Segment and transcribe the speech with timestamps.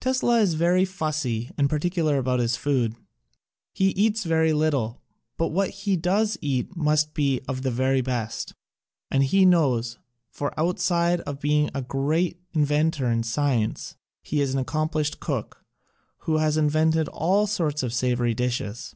[0.00, 2.94] Tesla is very fussy and particular about his food:
[3.72, 5.02] he eats very little,
[5.36, 8.54] but what he does eat must be of the very best.
[9.10, 9.98] And he knows,
[10.30, 15.64] for outside of being a great inventor in science he is an accomplished cook
[16.18, 18.94] who has invented all sorts of savory dishes.